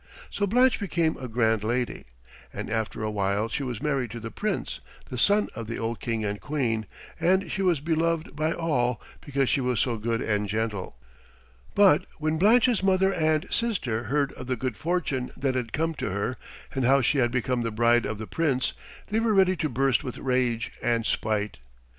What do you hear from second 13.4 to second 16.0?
sister heard of the good fortune that had come